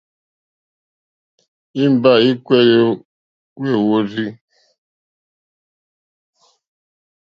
Èmgbâ 1.81 2.11
èkpéélì 2.29 2.77
wêhwórzí. 3.59 4.25